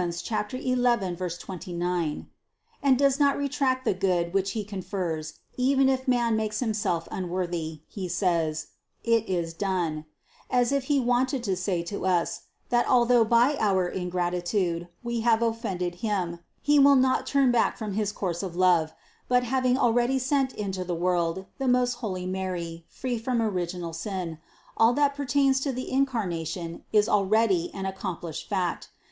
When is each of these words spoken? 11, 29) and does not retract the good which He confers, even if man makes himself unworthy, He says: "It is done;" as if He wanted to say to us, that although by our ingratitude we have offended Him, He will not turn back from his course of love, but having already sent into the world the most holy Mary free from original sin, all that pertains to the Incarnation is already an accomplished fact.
11, 0.00 1.16
29) 1.18 2.26
and 2.84 2.96
does 3.00 3.18
not 3.18 3.36
retract 3.36 3.84
the 3.84 3.92
good 3.92 4.32
which 4.32 4.52
He 4.52 4.62
confers, 4.62 5.40
even 5.56 5.88
if 5.88 6.06
man 6.06 6.36
makes 6.36 6.60
himself 6.60 7.08
unworthy, 7.10 7.80
He 7.88 8.06
says: 8.06 8.68
"It 9.02 9.28
is 9.28 9.52
done;" 9.52 10.04
as 10.50 10.70
if 10.70 10.84
He 10.84 11.00
wanted 11.00 11.42
to 11.42 11.56
say 11.56 11.82
to 11.82 12.06
us, 12.06 12.42
that 12.68 12.88
although 12.88 13.24
by 13.24 13.56
our 13.58 13.88
ingratitude 13.88 14.86
we 15.02 15.22
have 15.22 15.42
offended 15.42 15.96
Him, 15.96 16.38
He 16.62 16.78
will 16.78 16.94
not 16.94 17.26
turn 17.26 17.50
back 17.50 17.76
from 17.76 17.94
his 17.94 18.12
course 18.12 18.44
of 18.44 18.54
love, 18.54 18.92
but 19.26 19.42
having 19.42 19.76
already 19.76 20.20
sent 20.20 20.52
into 20.54 20.84
the 20.84 20.94
world 20.94 21.46
the 21.58 21.66
most 21.66 21.94
holy 21.94 22.24
Mary 22.24 22.84
free 22.86 23.18
from 23.18 23.42
original 23.42 23.92
sin, 23.92 24.38
all 24.76 24.92
that 24.92 25.16
pertains 25.16 25.58
to 25.58 25.72
the 25.72 25.90
Incarnation 25.90 26.84
is 26.92 27.08
already 27.08 27.74
an 27.74 27.84
accomplished 27.84 28.48
fact. 28.48 28.90